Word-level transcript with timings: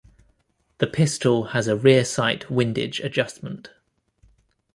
The 0.79 0.87
pistol 0.87 1.43
has 1.53 1.67
a 1.67 1.75
rear 1.75 2.03
sight 2.03 2.49
windage 2.49 3.01
adjustment. 3.01 3.69